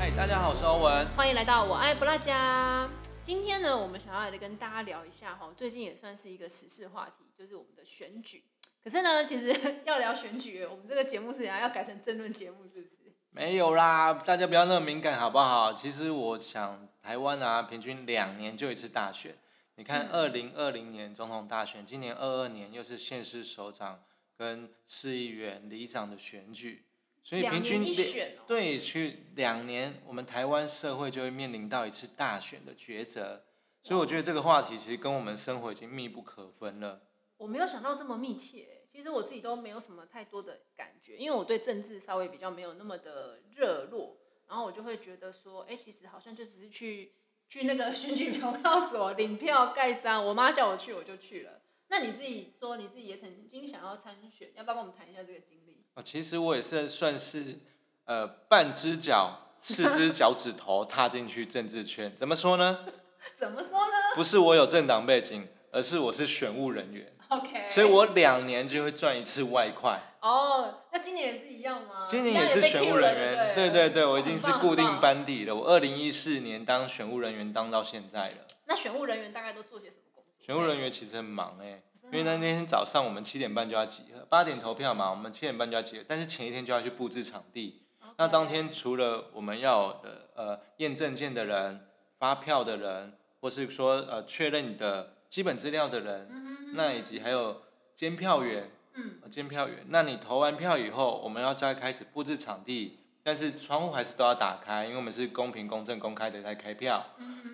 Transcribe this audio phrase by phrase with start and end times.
[0.00, 1.06] 嗨，大家好，我是欧文。
[1.10, 2.88] 欢迎来到我爱不辣家。
[3.22, 8.42] 今天呢，我们想要来跟大家聊一下哈，最近也算是一个时事话题，就是我们的选举。
[8.82, 9.54] 可是呢， 其实
[9.84, 12.96] 要聊选举，我们这个节目是想要改成争论节目，是不是？
[13.28, 15.70] 没有啦，大家不要那么敏感好不好？
[15.74, 19.36] 其实我想，台湾啊，平均两年就一次大选。
[19.74, 24.02] 你看，二零二零年总统大选，今年二二年又是县市首长
[24.34, 26.86] 跟市议员、里长的选举，
[27.22, 33.44] 所以平均两对去两年，我们台湾社会就会面临到一次大选的抉择。
[33.82, 37.02] 所以我觉得这个话题其实跟我们生活已经密不可分了。
[37.36, 38.76] 我没有想到这么密切。
[38.92, 44.16] 其实我自己都没有什么太多的感觉，因为我对政治稍微比较没有那么的热络，
[44.48, 47.12] 然后我就会觉得说，哎、其实好像就只是去
[47.48, 51.62] 去那个选举投票所领票盖章，我妈叫我去我就去了。
[51.86, 55.79] 那你自己说你自己也曾经想要参选，要不要跟我们谈一下这个经历？
[55.94, 57.58] 啊，其实我也是算是
[58.04, 62.14] 呃半只脚、四只脚趾头踏进去政治圈。
[62.14, 62.84] 怎么说呢？
[63.36, 70.00] 怎么说呢不是我有政党背景，而是我是选务人员，？OK，所以我两年就会赚一次外快。
[70.20, 72.04] 哦，那今年也是一样吗？
[72.06, 75.54] 今年也是选务人员，对不对对对，我已哦经是固定班底了。
[75.54, 78.36] 我二零一四年当选务人员当到现在了。
[78.64, 80.46] 那选务人员大概都做些什么工作？
[80.46, 87.82] 选务人员其实很忙哎、因为那那天早上我们七点半就要集合，八点投票嘛，我们七点半就要集合，但是前一天就要去布置场地。
[88.18, 91.86] 那当天除了我们要的呃验证件的人、
[92.18, 96.28] 发票的人，或是说呃确认你的基本资料的人，
[96.74, 97.62] 那以及还有
[97.94, 99.86] 监票员，嗯呃，监票员。
[99.88, 107.06] 那你投完票以后，我们要再开始布置场地，但是窗户还是都要打开，因为我们是公平、公正、公开的在开票。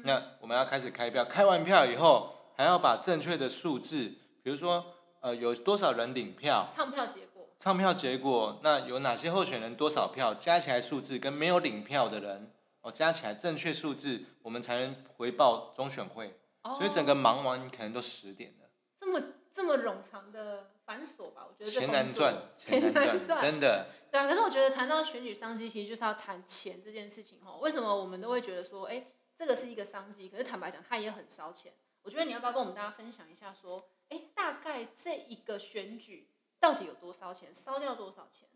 [0.03, 4.15] 那我们要开始开票，开完票以后还要把正确的数字，
[4.47, 12.53] 比如说呃有多少人领票，唱票结果，唱票结果，那有哪些候选人多少票，加起来数字跟没有领票的人，
[12.83, 16.39] 哦加起来正确数字，我们才能回报中选会。
[16.63, 18.69] 哦所以整个忙完可能都十点了，
[19.01, 19.21] 这么
[19.53, 21.45] 这么冗长的繁琐吧？
[21.49, 23.89] 我觉得这 钱难赚，钱钱难难赚，真的。
[24.13, 27.57] 对啊，可是我觉得谈到选举商机，其实就是要谈钱这件事情哈。
[27.61, 30.29] 为什么我们都会觉得说，哎、这个是一个商机？
[30.29, 31.73] 可是坦白讲，它也很烧钱。
[32.03, 36.29] 我觉得你要不要跟我们大家分享一下，说，哎、大概这一个选举
[36.61, 38.49] 到底有多烧钱，烧掉多少钱？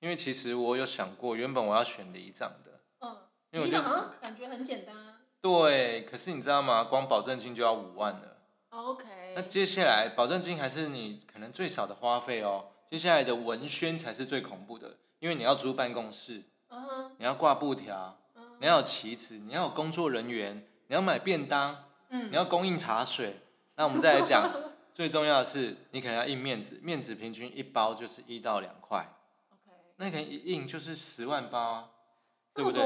[0.00, 3.16] 因为其实我有想过，原本我要选里长的，嗯，
[3.50, 5.20] 因为我就你长好像感觉很简单啊。
[5.40, 6.84] 对，可是你知道吗？
[6.84, 8.36] 光保证金就要五万了。
[8.70, 12.68] 哦 OK，那接下来保证金还是你可能最少的花费哦。
[12.90, 16.42] 接下来的文宣才是最恐怖的，因为你要租办公室，
[17.18, 23.40] 你要挂布条，嗯你要有旗子，你要有工作人员，你要买便当，嗯你要供应茶水。
[23.76, 24.50] 那我们再来讲，
[24.96, 29.06] 最重要的是你可能要印面纸，面纸平均一包就是一到两块
[29.50, 31.90] ，，OK，那可能一印就是十万包啊，
[32.54, 32.82] 对不对？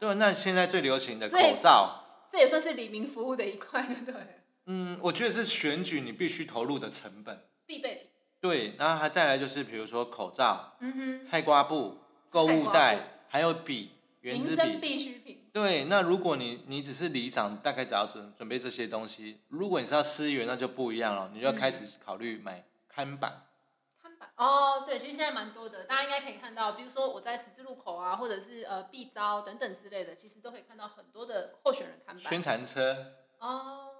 [0.00, 2.02] 对，那现在最流行的口罩，
[2.32, 4.42] 这也算是李明服务的一块，对不对？
[4.66, 7.46] 嗯，我觉得是选举你必须投入的成本。
[7.64, 8.06] 必备品。
[8.40, 11.98] 对，然后还再来就是比如说口罩、嗯哼，菜瓜布、
[12.28, 13.92] 购物袋，还有笔、
[14.22, 14.78] 圆珠笔。
[14.80, 15.41] 必需品。
[15.52, 19.38] 对，那如果你你只是里长，大概只要准准备这些东西。
[19.48, 23.44] 如果你是要司员，那就不一样了，你就要开始考虑买看板。
[24.02, 32.24] 看板哦，对，其实现在蛮多的，大家应该可以看到，比如说我在十字路口啊，或者是呃必招等等之类的，其实都可以看到很多的候选人看板。
[32.24, 33.90] 宣传车，哦，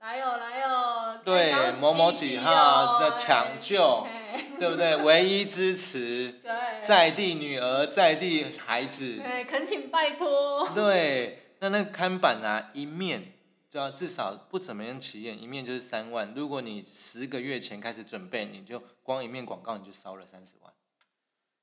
[0.00, 4.94] 来哦、来哦、对某某几号哦在抢救嘿对不对？
[5.02, 9.16] 唯一支持对，在地女儿、在地孩子。
[9.16, 10.68] 对，恳请拜托。
[10.74, 13.32] 对，那那个看板啊，一面
[13.68, 16.32] 就要至少不怎么样起眼，一面就是三万。
[16.36, 20.72] 如果你十个月前开始准备，你就光一面广告你就烧了三十万，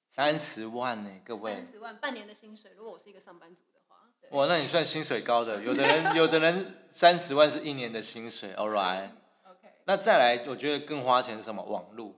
[0.10, 1.66] 三十万呢、各位三。
[1.66, 3.62] 十万半年的薪水，如果我是一个上班族
[4.34, 9.10] 哇，那你算薪水高的，有的人 有的人三十万是一年的薪水，all right。
[9.46, 9.72] ，OK。
[9.86, 11.62] 那再来，我觉得更花钱是什么？
[11.62, 12.16] 网络。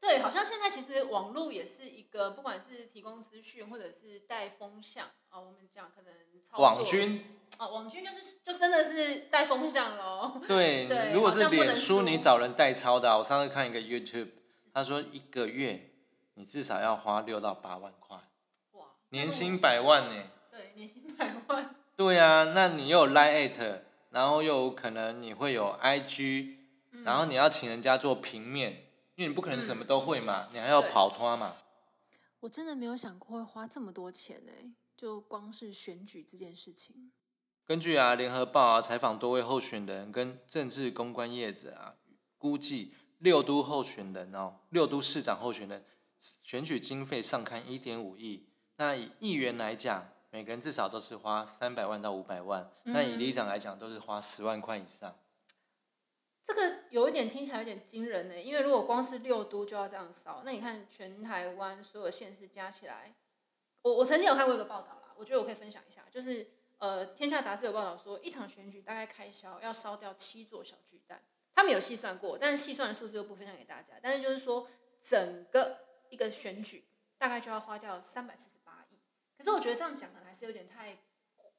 [0.00, 6.12] 对，好像现在其实网络也是一个，不管是提供资讯或者是带风向啊、我们讲可能
[6.42, 7.24] 操作网军，
[7.58, 10.40] 哦，网军就是就真的是带风向喽。
[10.48, 14.30] 对，对如果是脸书，你找人代抄的啊、我上次看一个 YouTube，
[14.74, 15.92] 他说一个月
[16.34, 18.16] 你至少要花六到八万块，
[18.72, 20.24] 哇，年薪百万呢。
[20.52, 26.56] 对年薪百万，对啊，那你又有 Line at，然后又有可能你会有 IG，、
[26.90, 28.70] 然嗯后你要请人家做平面，
[29.14, 31.56] 因为你不可能什么都会嘛，你还要跑脱嘛。
[32.40, 37.10] 我真的没有想过会花这么多钱哎，就光是选举这件事情。
[37.64, 41.94] 根据啊联合报啊采访多位候选人跟政治公关业者啊，
[42.36, 45.82] 估计六都候选人哦，六都市长候选人
[46.18, 48.48] 选举经费上看一点五亿。
[48.76, 55.14] 那以议员来讲，每个人至少都是花三百万到五百万，那以里长来讲，都是花十万块以上。
[56.42, 63.14] 这个有一点听起来有点惊人呢，因为如果光是六都就要这样烧，那你看全台湾所有县市加起来，
[63.82, 71.22] 我我曾经有看过一个报道啦，我觉得我可以分享一下，就是呃，天下杂志有报道说，一场选举大概开销要烧掉七座小巨蛋，
[71.54, 74.66] 他们有细算过，但是细算的数字又不分享给大家，但是就是说
[75.02, 75.76] 整个
[76.08, 76.86] 一个选举
[77.18, 78.96] 大概就要花掉三百四十八亿，
[79.38, 80.98] 可是我觉得这样讲可能还有点太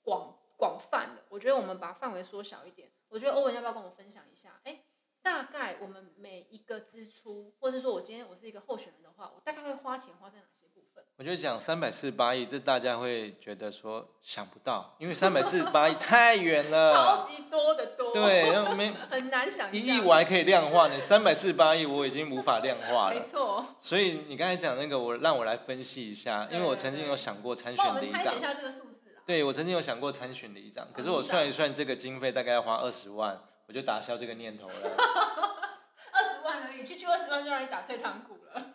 [0.01, 2.91] 广广泛了，我觉得我们把范围缩小一点。
[3.09, 4.59] 我觉得欧文要不要跟我分享一下？
[4.63, 4.83] 哎，
[5.21, 10.62] 大概我们每一个支出，或者说我今天我是一个候选人的话，我大概会花钱花在哪些？
[11.15, 23.13] 我觉得讲三百四十八亿，这大家会觉得说想不到，因为三百四十八亿太远了， 超级多的多，对，没 很难想一亿我还可以量化呢，三百四十八亿我已经无法量化了。
[23.13, 23.63] 没错。
[23.77, 28.25] 所以你刚才讲那个，我让我来分析一下，因为我曾经有想过参选里长。
[28.25, 33.39] 我一下这个数字对，我曾经有想过参选里长，可是我算一算这个经费大概要花二十万。
[33.65, 34.74] 我就打消这个念头了。
[36.12, 38.72] 二十万而已，区区二十万就让你打退堂鼓了。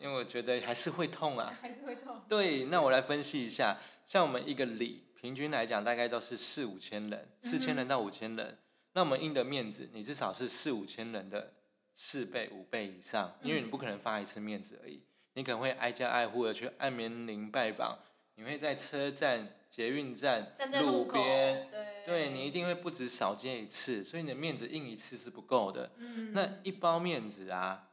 [0.00, 1.52] 嗯，因为我觉得还是会痛啊。
[1.60, 2.20] 还是会痛。
[2.28, 8.58] 对，那我来分析一下，像我们一个里，平均来讲大概都是四五千人，四千人到五千人。
[8.92, 11.52] 那我们印的面子，你至少是四五千人的
[11.94, 15.02] 四倍、五倍以上，因为你不可能发一次面子而已，
[15.34, 17.98] 你可能会挨家挨户的去按门铃拜访，
[18.34, 19.56] 你会在车站。
[19.70, 20.52] 捷运站
[20.82, 21.70] 路边，
[22.04, 25.92] 对你一定会不止少接一次，所以你的面子印一次是不够的。
[26.32, 27.89] 那一包面子啊，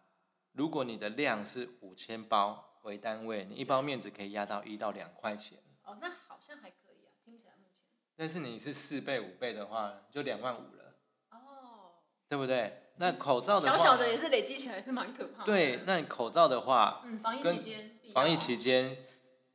[0.57, 5.59] 如果你的量是五千包为单位，你一包面子可以压到一到两块钱。
[5.83, 7.85] 哦，那好像还可以啊，听起来目前。
[8.15, 10.95] 但是你是四倍五倍的话，就两万五了。
[11.29, 11.37] 哦。
[12.27, 12.89] 对不对？
[12.95, 15.45] 那口罩的小小的也是累积起来是蛮可怕的。
[15.45, 18.97] 对，那你口罩的话，嗯，防疫期间，防疫期间。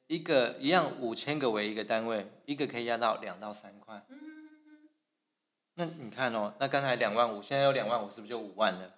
[0.06, 4.04] 一个一样五千个为一个单位，一个可以压到两到三块。
[4.08, 4.18] 嗯
[5.74, 8.94] 那你看哦，那刚才两万五，现在有两万五，是不是就五万了？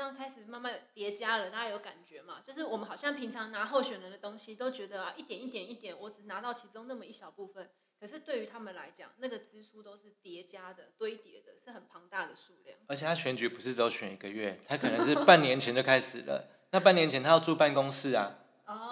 [0.00, 2.40] 这样开始慢慢叠加了，大家有感觉嘛？
[2.42, 7.68] 就是我们好像平常拿候选人的东西，都觉得啊，一点一点一点，我只拿到其中那么一小部分。
[8.00, 12.78] 可是对于他们来讲，那个支出都是叠加的、堆叠的，是很庞大的数量。
[12.86, 16.48] 而且他选举不是只有选一个月，他可能是半年前就开始了。
[16.70, 18.38] 那半年前他要住办公室啊，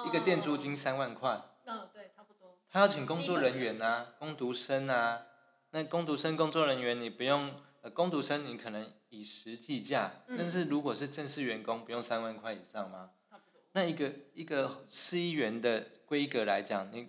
[0.07, 1.41] 一个店租金三万块。
[1.65, 2.59] 嗯，对，差不多。
[2.71, 5.23] 他要请工作人员啊，工读生啊。
[5.71, 7.55] 那工读生、工作人员，你不用
[7.89, 13.13] 呃，工读生你可能以时计价，但是如果是正式员工，不用三万块以上吗？
[13.73, 17.09] 那一个一个市议员的规格来讲，你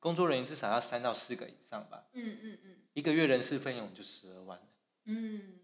[0.00, 2.06] 工作人员至少要三到四个以上吧？
[2.14, 2.76] 嗯嗯嗯。
[2.94, 4.60] 一个月人事费用就十二万。
[5.04, 5.60] 嗯。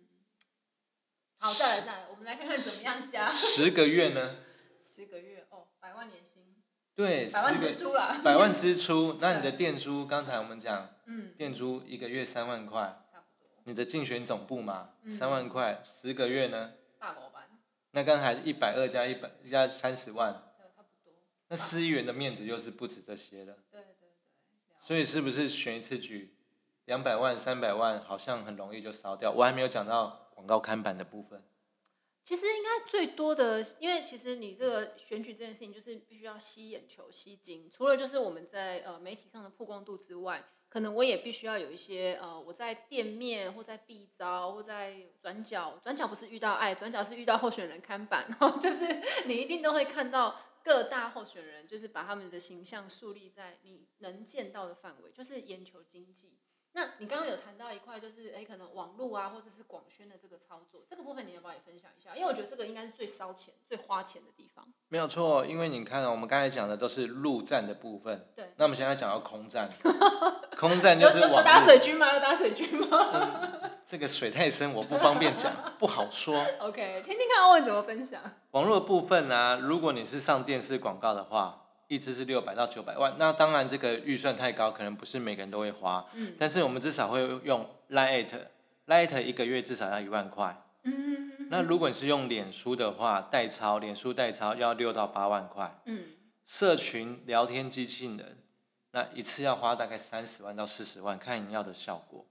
[1.38, 3.28] 好，再来再来，我们来看看怎么样加。
[3.28, 4.36] 十个月呢？
[4.78, 6.54] 十个月哦，百万年薪。
[6.94, 8.20] 对，百万支出了。
[8.22, 10.94] 百万支出，那你的店租，刚才我们讲，
[11.36, 13.00] 店租一个月三万块。
[13.64, 16.75] 你的竞选总部嘛，三万块，十个月呢？
[16.99, 17.44] 大老板。
[17.93, 21.12] 那刚才一百二加一百加三十万，差不多。
[21.49, 23.55] 那四亿元的面子又是不止这些的。
[23.70, 24.08] 对对对。
[24.78, 26.34] 所以是不是选一次举，
[26.84, 29.31] 两百万、三百万，好像很容易就烧掉？
[29.31, 31.43] 我还没有讲到广告看板的部分。
[32.24, 37.69] 其实应该最多的，因为其实你这个选举这件事情，就是必须要吸眼球、吸睛。
[37.70, 48.86] 除了就是我们在呃媒体上的曝光度之外，可能我也必须要有一些呃我在店面或在 B 招或在转角，转角不是遇到爱，转角是遇到候选人看板，然后就是
[49.26, 56.32] 你一定都会看到各大候选人，就是把他们的形象树立在你能见到的范围，就是眼球经济。
[56.76, 62.10] 那你刚刚有谈到一块，就是哎，可能网络啊，或者是广宣的这个操作，这个部分你要不要也分享一下？
[62.16, 64.66] 因为我觉得这个应该是最烧钱、最花钱的地方。
[64.88, 68.28] 没有错，因为你看，我们刚才讲的都是陆战的部分。
[68.34, 68.52] 对。
[68.56, 69.70] 那我们现在讲到空战，
[70.58, 71.31] 空战就是网。
[71.31, 72.12] 有打水军吗？
[72.12, 73.70] 有打水军吗？
[73.86, 76.34] 这个水太深，我不方便讲，不好说。
[76.58, 78.20] OK，听听看欧文怎么分享。
[78.50, 81.60] 网络部分呢，如果你是上电视广告的话。
[81.86, 86.05] 一支是六百到九百万，那当然这个预算太高，可能不是每个人都会花。
[86.14, 86.34] 嗯。
[86.38, 90.64] 但是我们至少会用 Lite，Lite 一个月至少要一万块。
[90.84, 91.48] 嗯。
[91.50, 95.81] 那如果你是用脸书的话，代抄，脸书代抄要六到八万块。
[95.84, 96.06] 嗯。
[96.44, 98.38] 社群聊天机器人，
[98.93, 102.26] 那一次要花大概三十万到四十万，看你要的效果。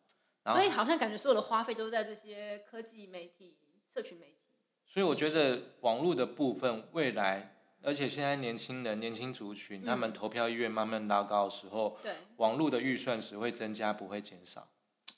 [0.46, 3.58] 所以好像感觉所有的花费都在这些科技媒体、
[3.94, 4.40] 社群媒体。
[4.86, 7.53] 所以我觉得网络的部分未来。
[7.84, 14.70] 而且现在年轻人、年轻族群，他们投票意愿慢慢拉高的时候，对网络的预算只会增加，不会减少。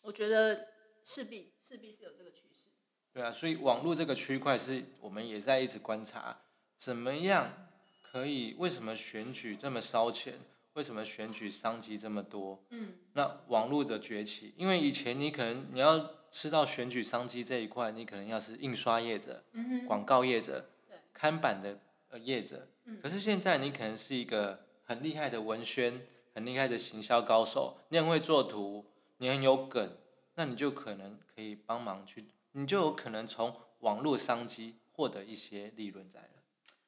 [0.01, 0.67] 我觉得
[1.03, 2.69] 势必势必是有这个趋势。
[3.13, 6.41] 对啊，所以网络这个区块是我们也在一直观察，
[6.75, 7.69] 怎么样
[8.01, 8.55] 可以？
[8.57, 10.39] 为什么选举这么烧钱？
[10.73, 12.61] 为什么选举商机这么多？
[12.69, 21.79] 嗯，那网络的崛起，因为以前你可能你要吃到选举商机这一块，你可能要是印刷业者、嗯，广告业者对、看板的
[22.15, 22.67] 呃业者。
[22.85, 28.85] 嗯可是现在你可能是一个很厉害的文宣、很厉害的行销高手，你很会做图，
[29.17, 29.97] 你很有梗，
[30.35, 36.29] 那你就可能可以帮忙去，你就有可能从网络商机获得一些利润在了。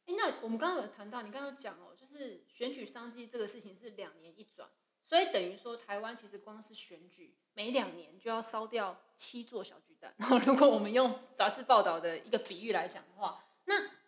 [0.06, 4.70] 哎，那我们刚刚有谈到，你刚刚讲哦，就是选举商机这个事情是两年一转，
[5.06, 10.14] 所以等于说台湾其实光是选举，每两年就要烧掉七座小巨蛋。
[10.20, 13.47] 然后如果我们用杂志报道的一个比喻来讲的话，那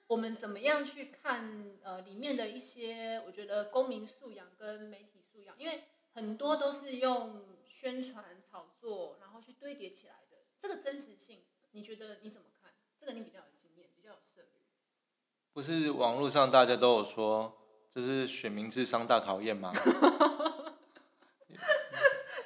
[0.09, 5.83] 我们怎么样去看呃里面的一些，我觉得公民素养跟媒体素养，因为
[6.15, 12.71] 很多都是用宣传炒作，然后去堆叠起来的，这个真实性，你觉得你怎么看？
[12.99, 14.49] 这个你比较有经验，比较有涉猎。
[15.53, 17.55] 不是网络上大家都有说
[17.91, 19.71] 这是选民智商大考验吗？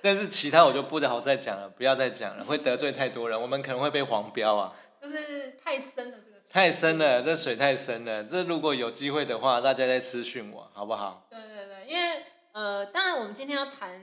[0.01, 8.23] 但是其他我就不好再讲了，不要再讲了，会得罪太多人，我们可能会被黄标啊，就是太深了，这个水太深了，这水太深了。
[8.25, 11.25] 这如果有机会的话，大家再私讯我好不好？
[11.27, 13.99] 对对对，因为呃，当然我们今天要谈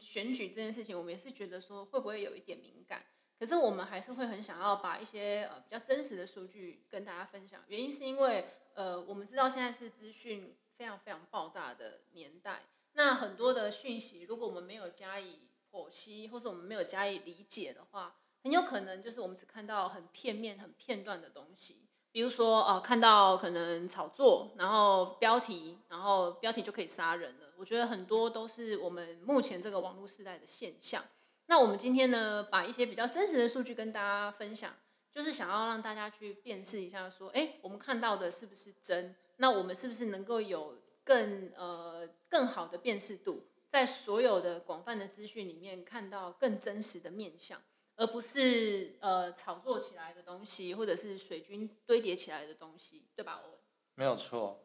[0.00, 3.04] 选举这件事情，我们也是觉得说会不会有一点敏感，
[3.38, 7.60] 可是我们还是会很想要把一些呃比较真实的数据跟大家分享。
[7.68, 12.62] 原因是因为呃，我们知道现在是资讯非常非常爆炸的年代，
[12.94, 15.40] 那很多的讯息，如果我们没有加以
[15.70, 21.76] 剖析，或是我们没有加以理解的话，很有可能就是我们只看到很片面、很片段的东西。
[22.12, 27.46] 比如说，呃，看到可能炒作，然后标题，然后标题就可以杀人了。
[27.56, 31.04] 我觉得很多都是我们目前这个网络时代的现象。
[31.46, 34.74] 那我们今天呢，把一些比较真实的数据跟大家分享，
[35.12, 39.14] 就是想要让大家去辨识一下，说，哎，我们看到的是不是真？
[39.36, 47.60] 那我们是不是能够有更呃更好的辨识度，在所有的广泛的资讯里面看到更真实的面相？
[48.00, 53.42] 而不是呃炒作起来的东西，或者是水军堆叠起来的东西，对吧？
[53.44, 53.58] 我？
[53.94, 54.64] 没有错。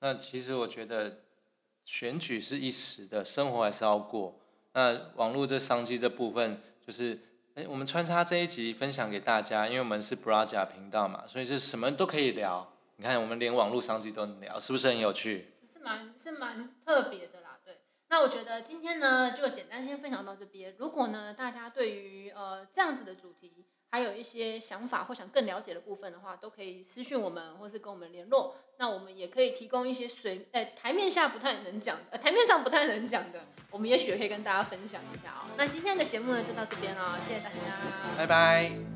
[0.00, 1.20] 那其实我觉得
[1.84, 4.36] 选举是一时的，生活还是要过。
[4.72, 7.16] 那网络这商机这部分，就是
[7.54, 12.72] 哎，我们穿插这一集分享给大家，因为我们是 Braja 频道嘛，所以是什么都可以聊。
[12.96, 15.52] 你看，我们连网络商机都能聊，是不是很有趣？
[15.72, 17.51] 是蛮是蛮特别的啦，对。
[18.12, 20.74] 那我觉得今天呢，就简单先分享到这边。
[20.76, 28.54] 如果呢，大家对于呃这样子的主题，还有一些想法或想更了解的部分的话，都可以私讯我们，或是跟我们联络。
[28.76, 35.48] 那我们也可以提供一些水，呃，台面下不太能讲，呃，台面上不太能讲的，我们也许可以跟大家分享一下哦。
[35.56, 37.56] 那今天的节目呢，就到这边了，谢谢大家，
[38.18, 38.91] 拜拜。